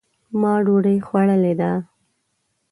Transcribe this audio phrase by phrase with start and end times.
[0.39, 1.71] ما ډوډۍ خوړلې ده